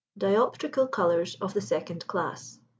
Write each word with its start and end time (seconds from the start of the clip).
DIOPTRICAL 0.17 0.87
COLOURS 0.87 1.35
OF 1.41 1.53
THE 1.53 1.61
SECOND 1.61 2.07
CLASS. 2.07 2.59